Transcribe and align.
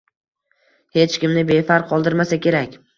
xech 0.97 1.19
kimni 1.25 1.47
befarq 1.53 1.89
qoldirmasa 1.95 2.45
kerak. 2.49 2.85